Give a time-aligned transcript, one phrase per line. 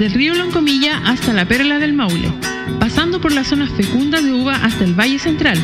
[0.00, 2.32] desde el río Loncomilla hasta la Perla del Maule,
[2.78, 5.58] pasando por las zonas fecundas de uva hasta el Valle Central,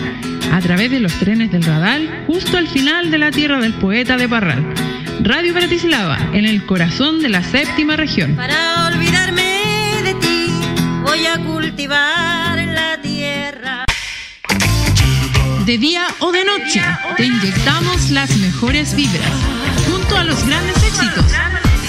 [0.52, 4.18] a través de los trenes del Radal, justo al final de la tierra del poeta
[4.18, 4.74] de Parral.
[5.22, 8.36] Radio Bratislava, en el corazón de la séptima región.
[8.36, 10.50] Para olvidarme de ti,
[11.02, 13.86] voy a cultivar la tierra.
[15.64, 16.82] De día o de noche,
[17.16, 19.32] te inyectamos las mejores vibras,
[19.90, 21.24] junto a los grandes éxitos.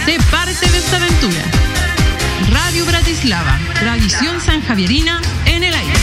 [0.06, 1.57] Sé parte de esta aventura.
[3.08, 5.94] Bratislava, tradición sanjavierina en el aire.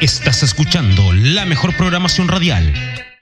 [0.00, 2.72] Estás escuchando la mejor programación radial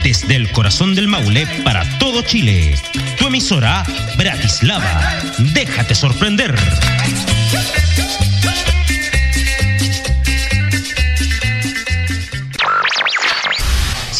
[0.01, 2.75] desde el corazón del Maule para todo Chile.
[3.19, 3.83] Tu emisora
[4.19, 5.19] Bratislava.
[5.39, 6.55] Déjate sorprender.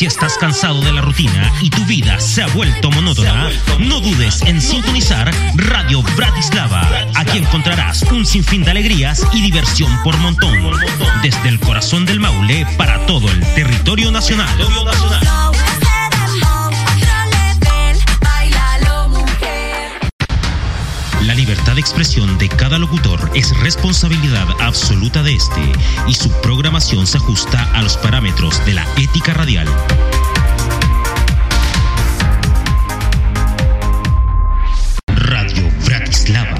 [0.01, 3.51] Si estás cansado de la rutina y tu vida se ha vuelto monótona,
[3.81, 6.89] no dudes en sintonizar Radio Bratislava.
[7.17, 10.57] Aquí encontrarás un sinfín de alegrías y diversión por montón.
[11.23, 14.49] Desde el corazón del Maule para todo el territorio nacional.
[21.31, 25.61] La libertad de expresión de cada locutor es responsabilidad absoluta de este
[26.09, 29.69] y su programación se ajusta a los parámetros de la ética radial.
[35.07, 36.59] Radio Bratislava.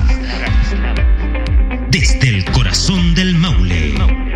[1.89, 4.30] Desde el corazón del Maule.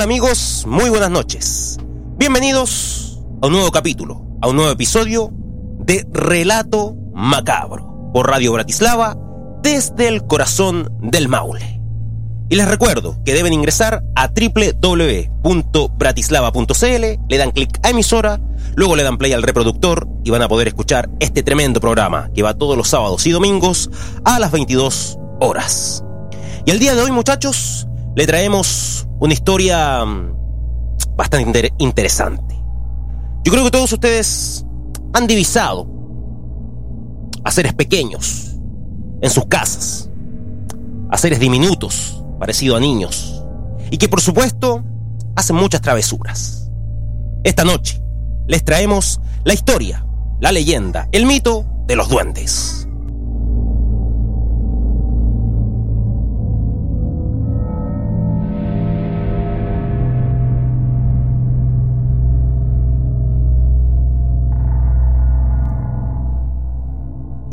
[0.00, 0.64] Amigos?
[0.66, 1.78] Muy buenas noches.
[2.16, 5.30] Bienvenidos a un nuevo capítulo, a un nuevo episodio
[5.78, 9.16] de Relato Macabro por Radio Bratislava
[9.62, 11.80] desde el corazón del Maule.
[12.48, 18.40] Y les recuerdo que deben ingresar a www.bratislava.cl, le dan clic a emisora,
[18.74, 22.42] luego le dan play al reproductor y van a poder escuchar este tremendo programa que
[22.42, 23.90] va todos los sábados y domingos
[24.24, 26.04] a las 22 horas.
[26.66, 30.36] Y el día de hoy muchachos, le traemos una historia mm,
[31.16, 32.54] bastante inter- interesante.
[33.44, 34.64] Yo creo que todos ustedes
[35.12, 35.86] han divisado
[37.44, 38.56] a seres pequeños
[39.20, 40.08] en sus casas,
[41.10, 43.42] a seres diminutos, parecidos a niños,
[43.90, 44.82] y que por supuesto
[45.36, 46.70] hacen muchas travesuras.
[47.42, 48.00] Esta noche
[48.46, 50.06] les traemos la historia,
[50.40, 52.73] la leyenda, el mito de los duendes.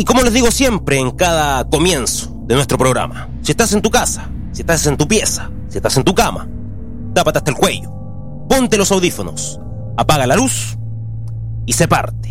[0.02, 3.92] Y como les digo siempre en cada comienzo de nuestro programa, si estás en tu
[3.92, 6.50] casa, si estás en tu pieza, si estás en tu cama,
[7.14, 7.94] tápate hasta el cuello,
[8.50, 9.60] ponte los audífonos,
[9.98, 10.76] apaga la luz
[11.68, 12.30] y se parte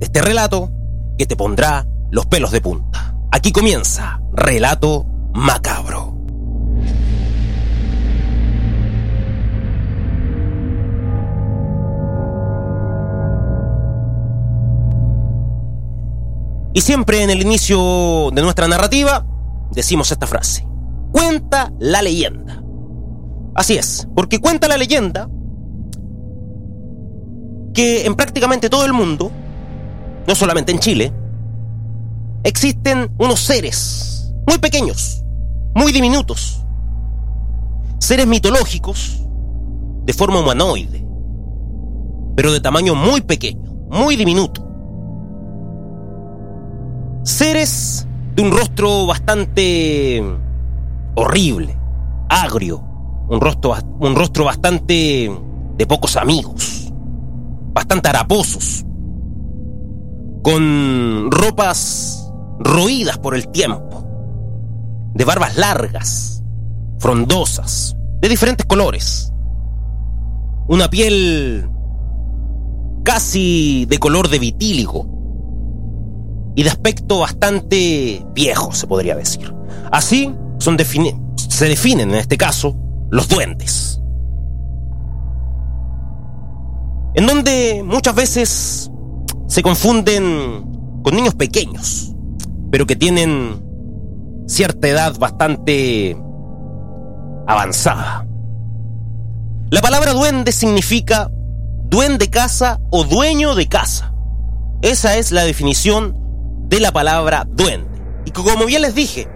[0.00, 0.72] de este relato
[1.16, 3.14] que te pondrá los pelos de punta.
[3.30, 6.13] Aquí comienza Relato Macabro.
[16.74, 19.24] Y siempre en el inicio de nuestra narrativa
[19.70, 20.66] decimos esta frase.
[21.12, 22.62] Cuenta la leyenda.
[23.54, 25.30] Así es, porque cuenta la leyenda
[27.72, 29.30] que en prácticamente todo el mundo,
[30.26, 31.12] no solamente en Chile,
[32.42, 35.22] existen unos seres muy pequeños,
[35.76, 36.60] muy diminutos,
[37.98, 39.22] seres mitológicos
[40.04, 41.06] de forma humanoide,
[42.34, 44.63] pero de tamaño muy pequeño, muy diminuto.
[47.24, 50.22] Seres de un rostro bastante
[51.14, 51.74] horrible,
[52.28, 52.84] agrio,
[53.30, 55.34] un rostro, un rostro bastante
[55.78, 56.92] de pocos amigos,
[57.72, 58.84] bastante haraposos,
[60.42, 64.06] con ropas roídas por el tiempo,
[65.14, 66.42] de barbas largas,
[66.98, 69.32] frondosas, de diferentes colores,
[70.68, 71.70] una piel
[73.02, 75.13] casi de color de vitíligo,
[76.54, 79.52] y de aspecto bastante viejo, se podría decir.
[79.90, 80.76] Así son
[81.36, 82.76] se definen en este caso
[83.10, 84.00] los duendes.
[87.14, 88.90] En donde muchas veces
[89.46, 92.14] se confunden con niños pequeños,
[92.70, 93.62] pero que tienen
[94.46, 96.16] cierta edad bastante
[97.46, 98.26] avanzada.
[99.70, 101.30] La palabra duende significa
[101.84, 104.12] duende casa o dueño de casa.
[104.82, 106.23] Esa es la definición
[106.74, 107.88] de la palabra duende.
[108.24, 109.28] Y como bien les dije,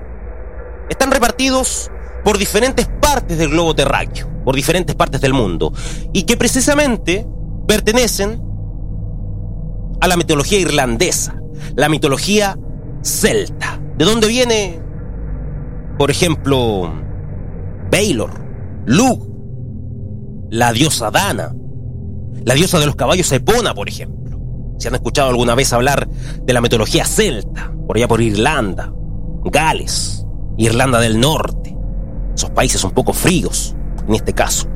[0.90, 1.88] están repartidos
[2.24, 5.72] por diferentes partes del globo terráqueo, por diferentes partes del mundo,
[6.12, 7.26] y que precisamente
[7.68, 8.42] pertenecen
[10.00, 11.40] a la mitología irlandesa,
[11.76, 12.58] la mitología
[13.02, 13.80] celta.
[13.96, 14.80] ¿De dónde viene,
[15.96, 16.92] por ejemplo,
[17.88, 18.32] Baylor,
[18.86, 21.54] Lug, la diosa Dana,
[22.44, 24.27] la diosa de los caballos Epona, por ejemplo?
[24.78, 28.92] Si han escuchado alguna vez hablar de la mitología celta, por allá por Irlanda,
[29.44, 30.24] Gales,
[30.56, 31.76] Irlanda del Norte,
[32.34, 33.74] esos países un poco fríos,
[34.06, 34.68] en este caso.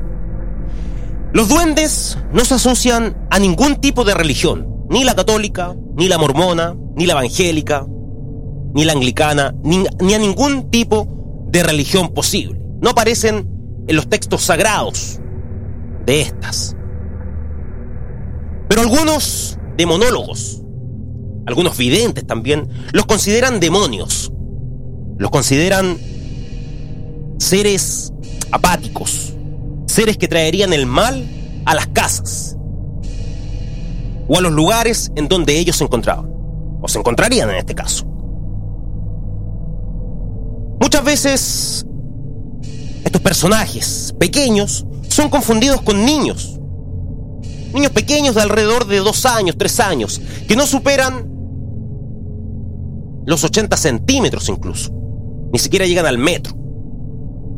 [1.32, 6.18] Los duendes no se asocian a ningún tipo de religión, ni la católica, ni la
[6.18, 7.86] mormona, ni la evangélica,
[8.74, 12.60] ni la anglicana, ni, a ningún tipo de religión posible.
[12.80, 13.48] No aparecen
[13.86, 15.20] en los textos sagrados
[16.04, 16.76] de estas.
[18.68, 20.62] Pero algunos demonólogos,
[21.46, 24.32] algunos videntes también, los consideran demonios.
[25.18, 25.98] Los consideran
[27.38, 28.12] seres
[28.50, 29.32] apáticos,
[29.86, 31.24] seres que traerían el mal
[31.64, 32.56] a las casas
[34.28, 36.32] o a los lugares en donde ellos se encontraban,
[36.80, 38.06] o se encontrarían en este caso.
[40.80, 41.86] Muchas veces
[43.04, 46.51] estos personajes pequeños son confundidos con niños,
[47.72, 51.30] niños pequeños de alrededor de dos años, tres años, que no superan
[53.24, 54.92] los 80 centímetros incluso,
[55.52, 56.54] ni siquiera llegan al metro,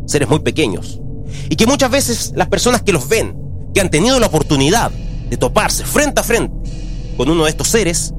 [0.07, 1.01] seres muy pequeños.
[1.49, 3.37] Y que muchas veces las personas que los ven,
[3.73, 6.55] que han tenido la oportunidad de toparse frente a frente
[7.17, 8.13] con uno de estos seres,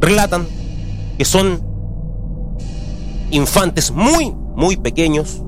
[0.00, 0.46] relatan
[1.16, 1.62] que son
[3.30, 5.42] infantes muy, muy pequeños,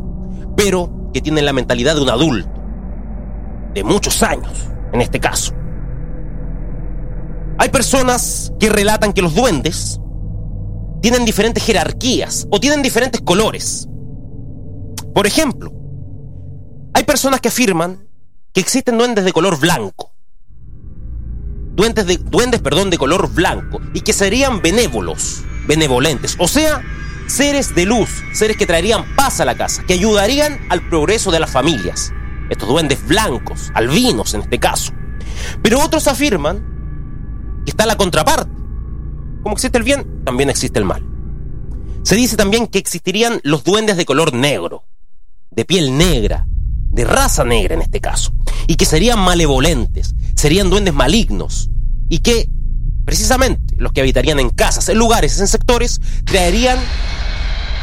[0.56, 2.50] pero que tienen la mentalidad de un adulto,
[3.74, 4.52] de muchos años,
[4.92, 5.54] en este caso.
[7.60, 10.00] Hay personas que relatan que los duendes
[11.02, 13.86] tienen diferentes jerarquías o tienen diferentes colores.
[15.14, 15.70] Por ejemplo,
[16.94, 18.08] hay personas que afirman
[18.54, 20.10] que existen duendes de color blanco.
[21.74, 23.78] Duendes, de, duendes perdón, de color blanco.
[23.92, 26.36] Y que serían benévolos, benevolentes.
[26.38, 26.82] O sea,
[27.26, 31.40] seres de luz, seres que traerían paz a la casa, que ayudarían al progreso de
[31.40, 32.10] las familias.
[32.48, 34.94] Estos duendes blancos, albinos en este caso.
[35.62, 36.79] Pero otros afirman
[37.66, 38.50] está la contraparte.
[39.42, 41.04] Como existe el bien, también existe el mal.
[42.02, 44.84] Se dice también que existirían los duendes de color negro,
[45.50, 46.46] de piel negra,
[46.90, 48.32] de raza negra en este caso,
[48.66, 51.70] y que serían malevolentes, serían duendes malignos,
[52.08, 52.48] y que
[53.04, 56.78] precisamente los que habitarían en casas, en lugares, en sectores, traerían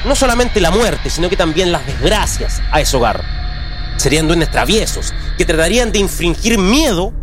[0.06, 3.24] no solamente la muerte, sino que también las desgracias a ese hogar.
[3.97, 7.13] Serían duendes traviesos, que tratarían de infringir miedo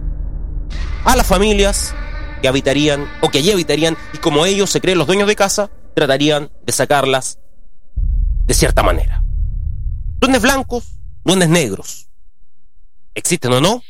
[1.04, 1.94] a las familias
[2.44, 5.70] que habitarían o que allí habitarían, y como ellos se creen los dueños de casa,
[5.94, 7.38] tratarían de sacarlas
[8.46, 9.24] de cierta manera.
[10.20, 10.84] Duendes blancos,
[11.24, 12.10] duendes negros.
[13.14, 13.82] ¿Existen o no?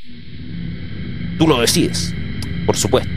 [1.37, 2.15] Tú lo decides,
[2.65, 3.11] por supuesto.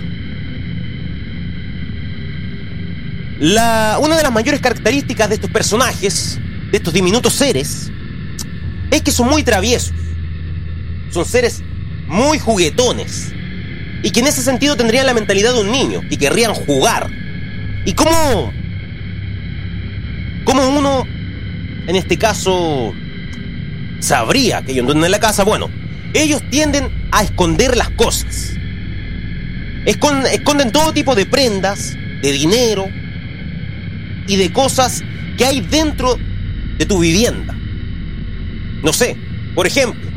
[3.40, 6.40] La, una de las mayores características de estos personajes,
[6.72, 7.92] de estos diminutos seres,
[8.90, 9.94] es que son muy traviesos.
[11.12, 11.62] Son seres
[12.08, 13.34] muy juguetones.
[14.08, 17.10] Y que en ese sentido tendrían la mentalidad de un niño y querrían jugar.
[17.84, 18.54] ¿Y cómo?
[20.46, 21.06] ¿Cómo uno,
[21.88, 22.94] en este caso,
[24.00, 25.70] sabría que un duende en la casa, bueno,
[26.14, 28.54] ellos tienden a esconder las cosas.
[29.86, 32.88] Esconden, todo tipo de prendas, de dinero
[34.26, 35.04] y de cosas
[35.38, 36.18] que hay dentro
[36.78, 37.54] de tu vivienda.
[38.84, 39.18] No sé,
[39.54, 40.10] por ejemplo,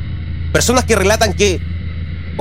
[0.53, 1.70] personas que relatan que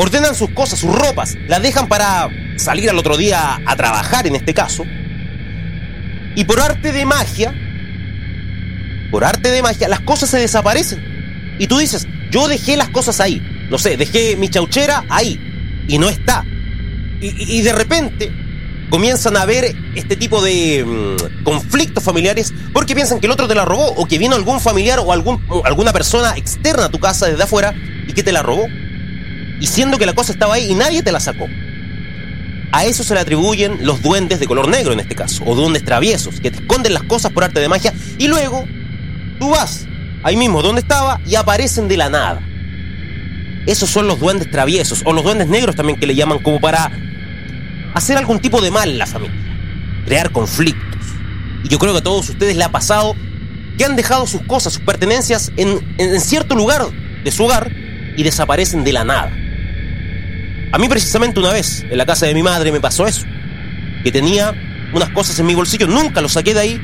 [0.02, 4.36] ordenan sus cosas, sus ropas, las dejan para salir al otro día a trabajar en
[4.36, 4.86] este caso,
[6.36, 7.54] y por arte de magia,
[9.12, 11.58] por arte de magia, las cosas se desaparecen.
[11.60, 13.42] Y tú dices, yo dejé las cosas ahí.
[13.70, 15.38] No sé, dejé mi chauchera ahí.
[15.90, 16.46] Y no está.
[17.20, 18.32] Y, de repente
[18.90, 23.54] comienzan a ver este tipo de mm, conflictos familiares porque piensan que el otro te
[23.54, 27.28] la robó o que vino algún familiar o, algún, alguna persona externa a tu casa
[27.28, 27.76] desde afuera
[28.08, 28.66] y que te la robó.
[29.60, 31.48] Y siendo que la cosa estaba ahí y nadie te la sacó.
[32.72, 35.84] a eso se le atribuyen los duendes de color negro en este caso, o duendes
[35.84, 38.64] traviesos, que te esconden las cosas por arte de magia y luego
[39.40, 39.88] tú vas
[40.22, 42.42] ahí mismo donde estaba y aparecen de la nada.
[43.66, 46.92] Esos son los duendes traviesos, o los duendes negros también que le llaman como para
[47.94, 49.36] hacer algún tipo de mal en la familia,
[50.06, 51.06] crear conflictos.
[51.64, 53.16] Y yo creo que a todos ustedes le ha pasado
[53.78, 56.86] que han dejado sus cosas, sus pertenencias en, en cierto lugar
[57.24, 57.72] de su hogar
[58.16, 59.32] y desaparecen de la nada.
[60.72, 63.26] A mí precisamente una vez, en la casa de mi madre, me pasó eso.
[64.04, 64.54] Que tenía
[64.94, 66.82] unas cosas en mi bolsillo, nunca los saqué de ahí,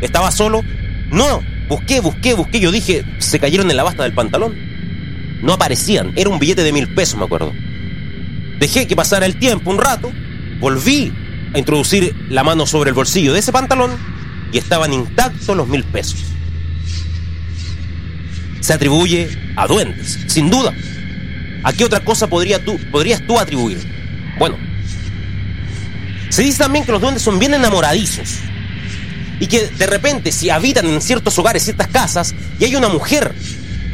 [0.00, 0.62] estaba solo.
[1.10, 4.54] No, busqué, busqué, busqué, yo dije, se cayeron en la basta del pantalón.
[5.42, 7.52] No aparecían, era un billete de mil pesos, me acuerdo.
[8.58, 10.12] Dejé que pasara el tiempo un rato,
[10.60, 11.12] volví
[11.54, 13.90] a introducir la mano sobre el bolsillo de ese pantalón
[14.52, 16.20] y estaban intactos los mil pesos.
[18.60, 20.72] Se atribuye a duendes, sin duda.
[21.62, 23.78] ¿A qué otra cosa tú, podrías tú atribuir?
[24.38, 24.56] Bueno,
[26.28, 28.38] se dice también que los duendes son bien enamoradizos.
[29.38, 33.34] Y que de repente, si habitan en ciertos hogares, ciertas casas, y hay una mujer,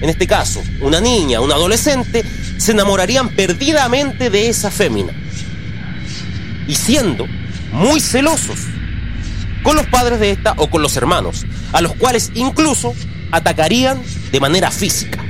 [0.01, 2.25] en este caso, una niña, un adolescente,
[2.59, 5.13] se enamorarían perdidamente de esa fémina.
[6.67, 7.27] Y siendo
[7.73, 8.61] muy celosos
[9.63, 12.95] con los padres de esta o con los hermanos, a los cuales incluso
[13.31, 15.28] atacarían de manera física.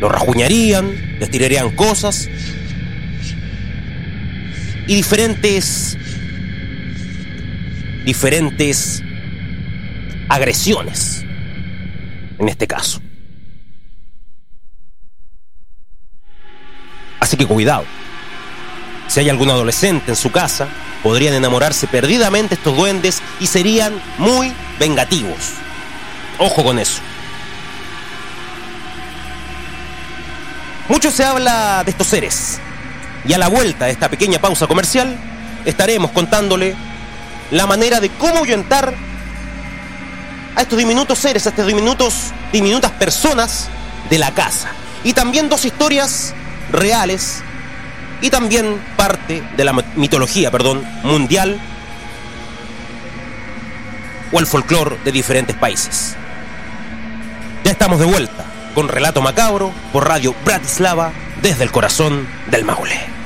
[0.00, 2.28] Los rajuñarían, les tirarían cosas
[4.86, 5.96] y diferentes
[8.04, 9.02] diferentes
[10.28, 11.24] agresiones
[12.38, 13.00] en este caso.
[17.20, 17.84] Así que cuidado.
[19.06, 20.68] Si hay algún adolescente en su casa,
[21.02, 25.52] podrían enamorarse perdidamente estos duendes y serían muy vengativos.
[26.38, 27.02] Ojo con eso.
[30.90, 32.58] Mucho se habla de estos seres.
[33.24, 35.16] Y a la vuelta de esta pequeña pausa comercial,
[35.64, 36.74] estaremos contándole
[37.52, 38.92] la manera de cómo ahuyentar
[40.56, 43.68] a estos diminutos seres, a estas diminutos, diminutas personas
[44.10, 44.72] de la casa.
[45.04, 46.34] Y también dos historias
[46.72, 47.40] reales
[48.20, 51.60] y también parte de la mitología, perdón, mundial
[54.32, 56.16] o el folclore de diferentes países.
[57.62, 61.12] Ya estamos de vuelta con Relato Macabro por Radio Bratislava
[61.42, 63.19] desde el corazón del Maule.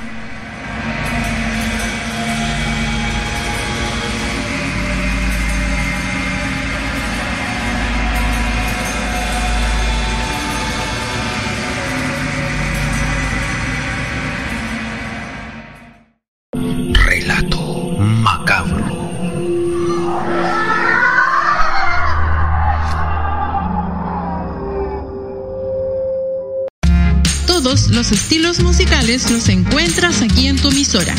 [28.05, 31.15] Los estilos musicales los encuentras aquí en tu emisora.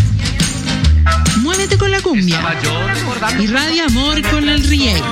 [1.38, 2.40] Muévete con la cumbia.
[3.40, 5.02] Irradia amor con el reggae.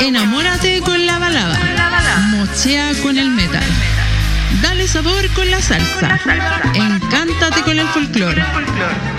[0.00, 1.58] Enamórate con la balada.
[2.30, 3.64] Mochea con el metal.
[4.62, 6.20] Dale sabor con la salsa.
[6.74, 8.40] Encántate con el folclore.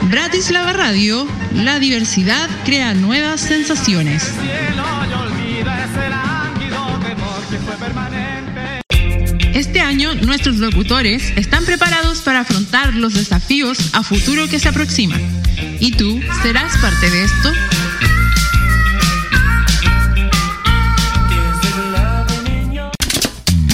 [0.04, 4.32] Bratislava Radio, la diversidad crea nuevas sensaciones.
[9.54, 15.22] Este año nuestros locutores están preparados para afrontar los desafíos a futuro que se aproximan.
[15.80, 17.54] ¿Y tú serás parte de esto?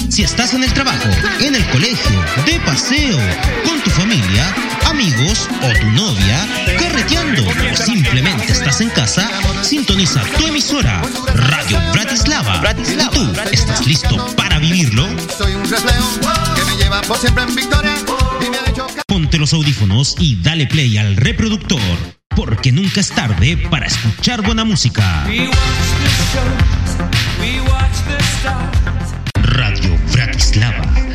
[0.08, 1.08] Si estás en el trabajo,
[1.40, 3.18] en el colegio, de paseo,
[3.64, 4.54] con tu familia,
[4.86, 6.46] amigos o tu novia,
[6.78, 9.30] carreteando o simplemente estás en casa,
[9.62, 11.02] sintoniza tu emisora
[11.34, 12.62] Radio Bratislava.
[12.86, 15.08] ¿Y tú estás listo para vivirlo?
[15.36, 17.94] Soy un que me lleva por siempre en victoria.
[19.06, 21.80] Ponte los audífonos y dale play al reproductor,
[22.34, 25.26] porque nunca es tarde para escuchar buena música.
[29.34, 31.07] Radio Bratislava.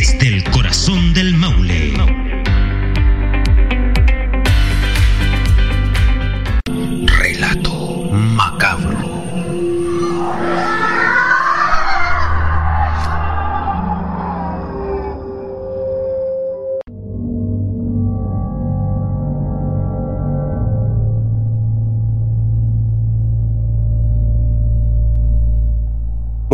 [0.00, 1.92] Desde el corazón del Maule.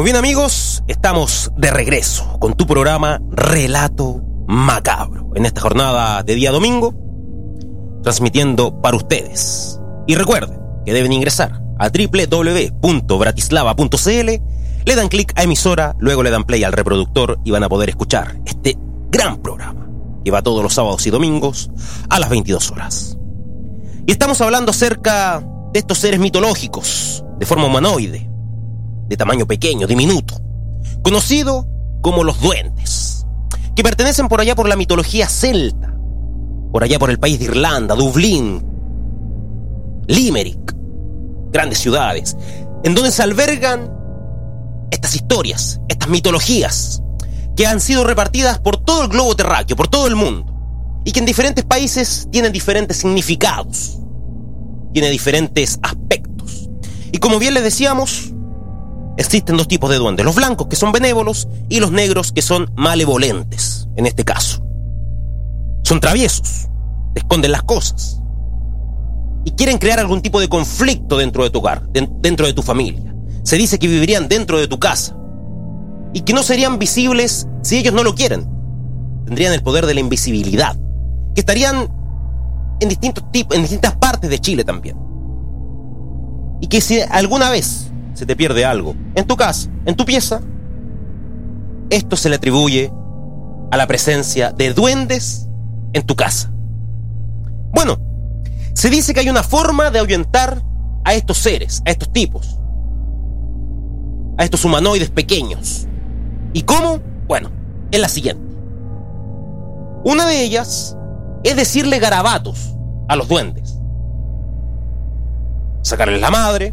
[0.06, 6.52] Bien amigos, estamos de regreso con tu programa Relato Macabro en esta jornada de día
[6.52, 6.94] domingo,
[8.04, 9.80] transmitiendo para ustedes.
[10.06, 14.30] Y recuerden que deben ingresar a www.bratislava.cl,
[14.84, 17.88] le dan clic a emisora, luego le dan play al reproductor y van a poder
[17.88, 18.78] escuchar este
[19.10, 19.88] gran programa.
[20.24, 21.68] que va todos los sábados y domingos
[22.10, 23.18] a las 22 horas.
[24.06, 28.35] Y estamos hablando acerca de estos seres mitológicos, de forma humanoide,
[29.08, 30.40] de tamaño pequeño, diminuto,
[31.02, 31.66] conocido
[32.00, 33.26] como los duendes,
[33.74, 35.94] que pertenecen por allá por la mitología celta,
[36.72, 38.64] por allá por el país de Irlanda, Dublín,
[40.06, 40.74] Limerick,
[41.50, 42.36] grandes ciudades,
[42.84, 43.92] en donde se albergan
[44.90, 47.02] estas historias, estas mitologías,
[47.56, 50.52] que han sido repartidas por todo el globo terráqueo, por todo el mundo,
[51.04, 53.98] y que en diferentes países tienen diferentes significados,
[54.92, 56.68] tiene diferentes aspectos.
[57.12, 58.34] Y como bien les decíamos,
[59.16, 62.70] existen dos tipos de duendes, los blancos que son benévolos y los negros que son
[62.76, 64.62] malevolentes, en este caso.
[65.82, 66.68] Son traviesos,
[67.14, 68.20] te esconden las cosas
[69.44, 73.14] y quieren crear algún tipo de conflicto dentro de tu hogar, dentro de tu familia.
[73.44, 75.16] Se dice que vivirían dentro de tu casa
[76.12, 78.48] y que no serían visibles si ellos no lo quieren.
[79.24, 80.76] Tendrían el poder de la invisibilidad,
[81.34, 81.88] que estarían
[82.80, 84.96] en distintos tipos, en distintas partes de Chile también.
[86.60, 90.40] Y que si alguna vez se te pierde algo en tu casa, en tu pieza,
[91.90, 92.90] esto se le atribuye
[93.70, 95.46] a la presencia de duendes
[95.92, 96.50] en tu casa.
[97.72, 97.98] Bueno,
[98.72, 100.62] se dice que hay una forma de ahuyentar
[101.04, 102.58] a estos seres, a estos tipos,
[104.38, 105.86] a estos humanoides pequeños.
[106.54, 107.00] ¿Y cómo?
[107.28, 107.50] Bueno,
[107.90, 108.56] es la siguiente.
[110.04, 110.96] Una de ellas
[111.44, 112.74] es decirle garabatos
[113.08, 113.78] a los duendes.
[115.82, 116.72] Sacarles la madre,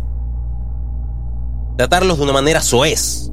[1.78, 3.32] tratarlos de una manera soez,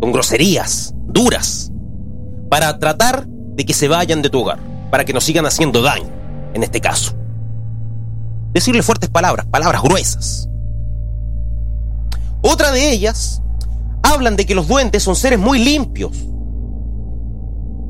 [0.00, 1.70] con groserías duras,
[2.48, 4.58] para tratar de que se vayan de tu hogar,
[4.90, 6.08] para que no sigan haciendo daño
[6.54, 7.14] en este caso.
[8.52, 10.48] Decirle fuertes palabras, palabras gruesas.
[12.42, 13.42] Otra de ellas
[14.02, 16.12] hablan de que los duendes son seres muy limpios.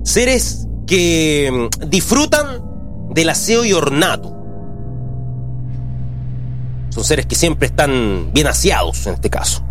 [0.05, 2.47] Seres que mm, disfrutan
[3.11, 4.44] del aseo y ornato.
[6.95, 9.65] Son seres que siempre están bien aseados en este caso.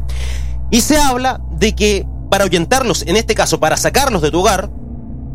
[0.69, 4.69] Y se habla de que para ahuyentarlos, en este caso para sacarlos de tu hogar,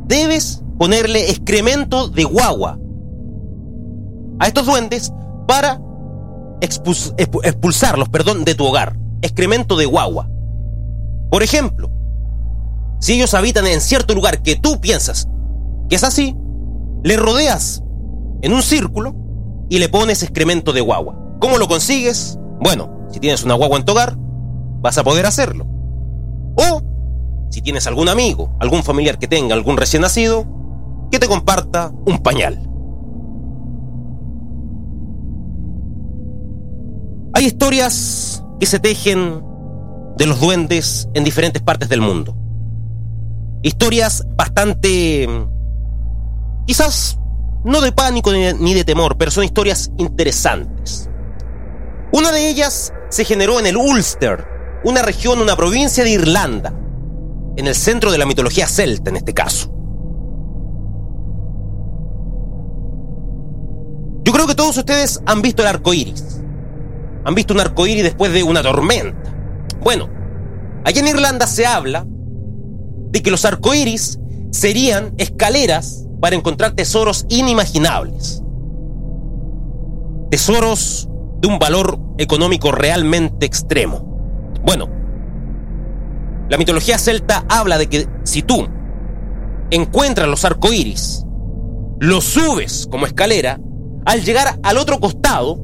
[0.07, 2.79] debes ponerle excremento de guagua
[4.39, 5.13] a estos duendes
[5.47, 5.81] para
[6.61, 8.99] expulsarlos, perdón, de tu hogar.
[9.23, 10.29] Excremento de guagua.
[11.31, 11.91] Por ejemplo,
[13.01, 15.27] si ellos habitan en cierto lugar que tú piensas
[15.89, 16.37] que es así,
[17.03, 17.83] le rodeas
[18.43, 19.17] en un círculo
[19.71, 21.28] y le pones excremento de guagua.
[21.41, 22.39] ¿Cómo lo consigues?
[22.61, 24.17] Bueno, si tienes una guagua en tu hogar,
[24.81, 25.67] vas a poder hacerlo.
[26.57, 26.83] O,
[27.51, 30.47] si tienes algún amigo, algún familiar que tenga algún recién nacido,
[31.11, 32.69] que te comparta un pañal.
[37.35, 39.43] Hay historias que se tejen
[40.17, 42.37] de los duendes en diferentes partes del mundo.
[43.63, 45.29] Historias bastante...
[46.67, 47.19] quizás
[47.65, 51.08] no de pánico ni de temor, pero son historias interesantes.
[52.19, 54.45] Una de ellas se generó en el Ulster,
[54.85, 56.75] una región, una provincia de Irlanda,
[57.57, 59.73] en el centro de la mitología celta en este caso.
[64.25, 66.39] Yo creo que todos ustedes han visto el arco iris
[67.29, 69.31] han visto un arcoíris después de una tormenta.
[69.83, 70.09] Bueno,
[70.85, 74.19] allá en Irlanda se habla de que los arcoíris
[74.51, 78.43] serían escaleras para encontrar tesoros inimaginables.
[80.31, 81.09] Tesoros
[81.41, 84.53] de un valor económico realmente extremo.
[84.63, 84.89] Bueno,
[86.49, 88.67] la mitología celta habla de que si tú
[89.71, 91.25] encuentras los arcoíris,
[92.01, 93.61] los subes como escalera,
[94.05, 95.61] al llegar al otro costado,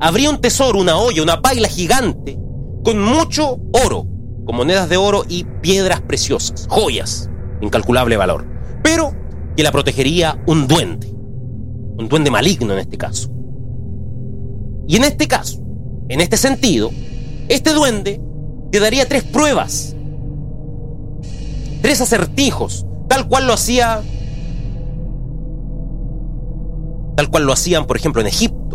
[0.00, 2.38] habría un tesoro, una olla, una paila gigante
[2.84, 4.06] con mucho oro,
[4.44, 8.46] con monedas de oro y piedras preciosas, joyas, incalculable valor,
[8.82, 9.12] pero
[9.56, 13.35] que la protegería un duende, un duende maligno en este caso.
[14.86, 15.60] Y en este caso,
[16.08, 16.90] en este sentido,
[17.48, 18.20] este duende
[18.70, 19.94] te daría tres pruebas,
[21.82, 24.02] tres acertijos, tal cual lo hacía,
[27.16, 28.66] tal cual lo hacían, por ejemplo, en Egipto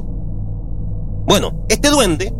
[1.31, 2.33] bueno, este duende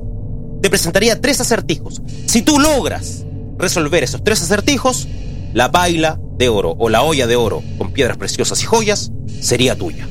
[0.62, 2.02] te presentaría tres acertijos.
[2.26, 3.26] Si tú logras
[3.58, 5.08] resolver esos tres acertijos,
[5.54, 9.78] la paila de oro o la olla de oro con piedras preciosas y joyas sería
[9.78, 10.10] tuya.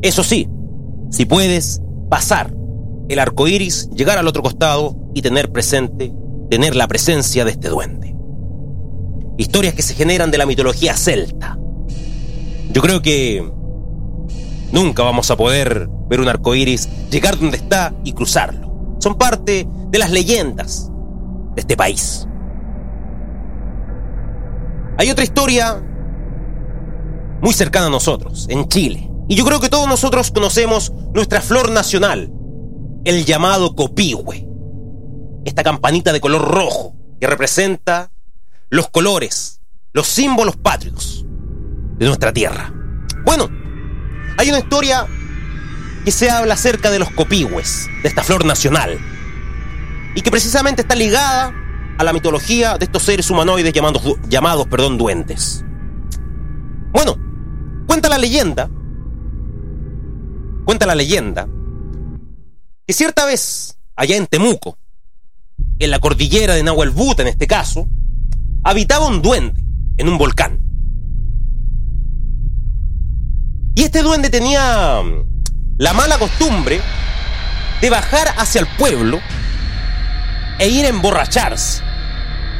[0.00, 0.48] Eso sí,
[1.12, 2.54] si puedes pasar
[3.08, 6.12] el arco iris, llegar al otro costado y tener presente,
[6.50, 8.16] tener la presencia de este duende.
[9.36, 11.58] Historias que se generan de la mitología celta.
[12.72, 13.46] Yo creo que
[14.72, 18.96] nunca vamos a poder ver un arco iris, llegar donde está y cruzarlo.
[18.98, 20.90] Son parte de las leyendas
[21.54, 22.26] de este país.
[24.96, 25.82] Hay otra historia
[27.42, 29.11] muy cercana a nosotros, en Chile.
[29.28, 32.32] Y yo creo que todos nosotros conocemos nuestra flor nacional,
[33.04, 34.46] el llamado copihue.
[35.44, 38.10] Esta campanita de color rojo que representa
[38.70, 39.60] los colores,
[39.92, 41.24] los símbolos patrios
[41.98, 42.72] de nuestra tierra.
[43.24, 43.48] Bueno,
[44.38, 45.06] hay una historia
[46.04, 48.98] que se habla acerca de los copihues, de esta flor nacional,
[50.14, 51.54] y que precisamente está ligada
[51.98, 55.64] a la mitología de estos seres humanoides llamados, llamados perdón, duendes.
[56.92, 57.16] Bueno,
[57.86, 58.68] cuenta la leyenda,
[60.64, 61.48] cuenta la leyenda,
[62.86, 64.78] que cierta vez, allá en Temuco,
[65.78, 67.88] en la cordillera de Nahuelbuta en este caso,
[68.62, 69.62] habitaba un duende
[69.96, 70.60] en un volcán.
[73.74, 76.80] Y este duende tenía mm, la mala costumbre
[77.80, 79.20] de bajar hacia el pueblo
[80.58, 81.82] e ir a emborracharse,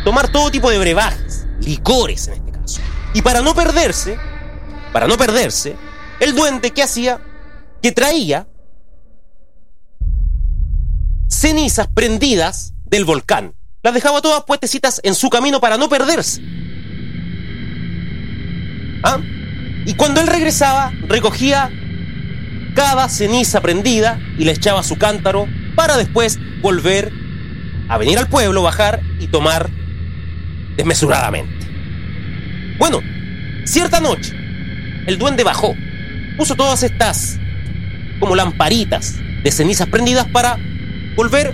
[0.04, 2.80] tomar todo tipo de brebajes, licores en este caso.
[3.14, 4.18] Y para no perderse,
[4.92, 5.76] para no perderse,
[6.18, 7.20] el duende que hacía,
[7.82, 8.46] que traía
[11.28, 13.54] cenizas prendidas del volcán.
[13.82, 16.40] Las dejaba todas puestecitas en su camino para no perderse.
[19.02, 19.18] ¿Ah?
[19.84, 21.70] Y cuando él regresaba, recogía
[22.74, 27.12] cada ceniza prendida y le echaba su cántaro para después volver
[27.88, 29.68] a venir al pueblo, bajar y tomar
[30.76, 31.66] desmesuradamente.
[32.78, 33.00] Bueno,
[33.64, 34.32] cierta noche,
[35.06, 35.74] el duende bajó,
[36.36, 37.40] puso todas estas
[38.22, 40.56] como lamparitas de cenizas prendidas para
[41.16, 41.52] volver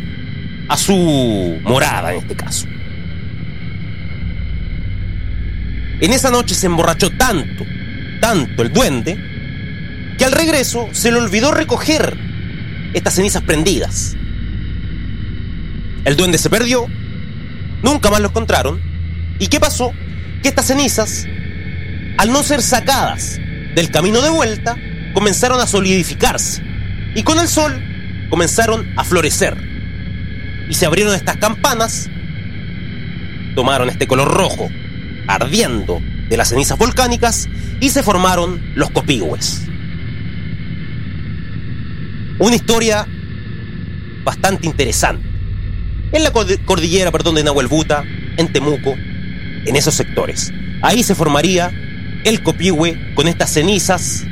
[0.68, 2.66] a su morada en este caso.
[5.98, 7.64] En esa noche se emborrachó tanto,
[8.20, 9.16] tanto el duende,
[10.18, 12.18] que al regreso se le olvidó recoger
[12.92, 14.14] estas cenizas prendidas.
[16.04, 16.84] El duende se perdió,
[17.82, 18.78] nunca más lo encontraron.
[19.38, 19.94] ¿Y qué pasó?
[20.42, 21.26] Que estas cenizas,
[22.18, 23.40] al no ser sacadas
[23.74, 24.76] del camino de vuelta,
[25.14, 26.62] comenzaron a solidificarse.
[27.14, 27.82] Y con el sol
[28.30, 29.56] comenzaron a florecer.
[30.68, 32.10] Y se abrieron estas campanas,
[33.54, 34.68] tomaron este color rojo,
[35.26, 37.48] ardiendo de las cenizas volcánicas,
[37.80, 39.38] y se formaron los copihue.
[42.38, 43.06] Una historia
[44.24, 45.26] bastante interesante.
[46.12, 48.04] En la cordillera, perdón, de Nahuelbuta,
[48.36, 48.94] en Temuco,
[49.64, 50.52] en esos sectores.
[50.82, 51.72] Ahí se formaría
[52.24, 54.24] el copihue con estas cenizas,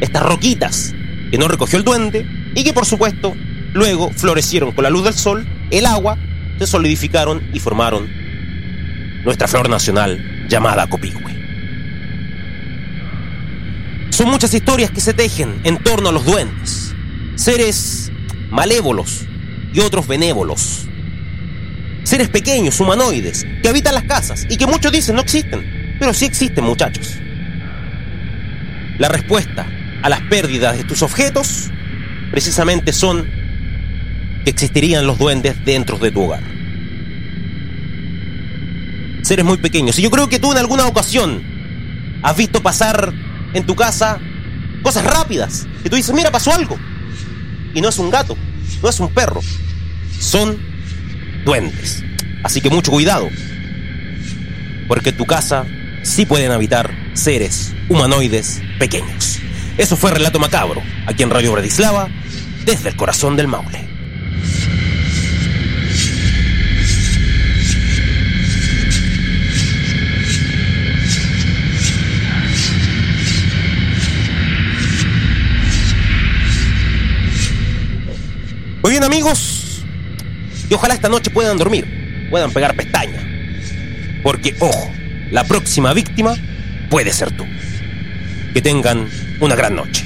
[0.00, 0.94] estas roquitas
[1.30, 3.36] que no recogió el duende y que por supuesto
[3.72, 6.18] luego florecieron con la luz del sol, el agua,
[6.58, 8.10] se solidificaron y formaron
[9.24, 11.38] nuestra flor nacional llamada copihue.
[14.10, 16.94] Son muchas historias que se tejen en torno a los duendes,
[17.36, 18.10] seres
[18.50, 19.22] malévolos
[19.72, 20.86] y otros benévolos,
[22.02, 26.24] seres pequeños, humanoides, que habitan las casas y que muchos dicen no existen, pero sí
[26.24, 27.16] existen muchachos.
[28.98, 29.66] La respuesta
[30.02, 31.70] a las pérdidas de tus objetos
[32.30, 33.28] precisamente son
[34.44, 36.42] que existirían los duendes dentro de tu hogar.
[39.22, 39.98] Seres muy pequeños.
[39.98, 41.42] Y yo creo que tú en alguna ocasión
[42.22, 43.12] has visto pasar
[43.52, 44.18] en tu casa
[44.82, 45.66] cosas rápidas.
[45.84, 46.78] Y tú dices, mira, pasó algo.
[47.74, 48.36] Y no es un gato,
[48.82, 49.40] no es un perro.
[50.18, 50.58] Son
[51.44, 52.02] duendes.
[52.42, 53.28] Así que mucho cuidado.
[54.88, 55.66] Porque en tu casa
[56.02, 59.38] sí pueden habitar seres humanoides pequeños.
[59.76, 62.08] Eso fue Relato Macabro, aquí en Radio Bratislava,
[62.64, 63.88] desde el corazón del Maule.
[78.82, 79.84] Muy bien amigos,
[80.68, 83.20] y ojalá esta noche puedan dormir, puedan pegar pestaña.
[84.22, 84.90] Porque, ojo,
[85.30, 86.34] la próxima víctima
[86.90, 87.44] puede ser tú.
[88.52, 89.08] Que tengan
[89.40, 89.99] una gran noche.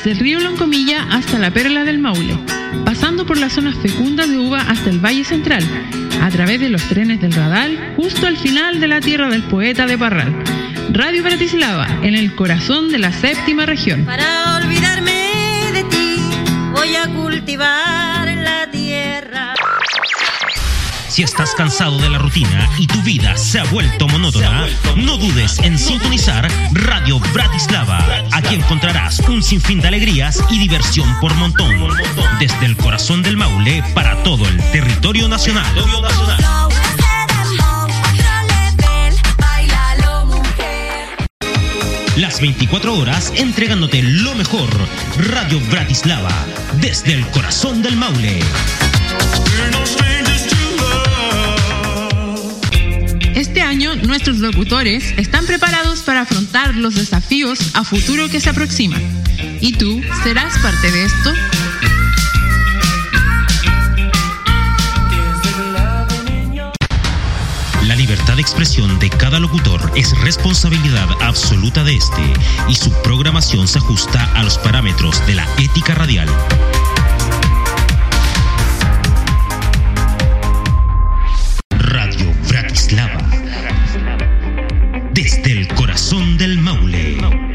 [0.00, 2.34] Desde el río Loncomilla hasta la Perla del Maule,
[2.86, 5.62] pasando por las zonas fecundas de uva hasta el Valle Central,
[6.22, 9.84] a través de los trenes del Radal, justo al final de la tierra del poeta
[9.86, 10.34] de Parral.
[10.90, 14.06] Radio Bratislava, en el corazón de la séptima región.
[14.06, 16.16] Para olvidarme de ti,
[16.72, 18.19] voy a cultivar
[21.20, 25.58] Si estás cansado de la rutina y tu vida se ha vuelto monótona, no dudes
[25.58, 28.02] en sintonizar Radio Bratislava.
[28.32, 31.76] Aquí encontrarás un sinfín de alegrías y diversión por montón.
[32.38, 35.66] Desde el corazón del Maule para todo el territorio nacional.
[42.16, 44.70] Las 24 horas entregándote lo mejor.
[45.18, 46.46] Radio Bratislava,
[46.80, 48.40] desde el corazón del Maule.
[53.70, 59.00] Año nuestros locutores están preparados para afrontar los desafíos a futuro que se aproximan.
[59.60, 61.32] ¿Y tú serás parte de esto?
[67.86, 72.22] La libertad de expresión de cada locutor es responsabilidad absoluta de este
[72.68, 76.28] y su programación se ajusta a los parámetros de la ética radial.
[85.30, 87.49] desde el corazón del Maule.